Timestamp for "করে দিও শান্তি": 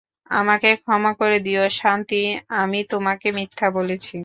1.19-2.21